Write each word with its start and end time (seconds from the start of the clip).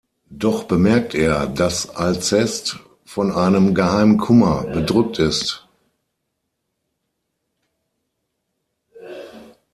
Doch 0.31 0.63
bemerkt 0.63 1.13
er, 1.13 1.45
dass 1.45 1.95
Alceste 1.95 2.79
von 3.05 3.31
einem 3.31 3.75
geheimen 3.75 4.17
Kummer 4.17 4.63
bedrückt 4.63 5.19
ist. 5.19 5.67